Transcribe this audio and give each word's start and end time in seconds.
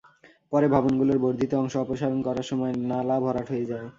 পরে 0.51 0.67
ভবনগুলোর 0.67 1.17
বর্ধিত 1.23 1.51
অংশ 1.55 1.73
অপসারণ 1.77 2.19
করার 2.27 2.45
সময় 2.49 2.73
নালা 2.89 3.17
ভরাট 3.23 3.47
হয়ে 3.51 3.69
যায়। 3.71 3.87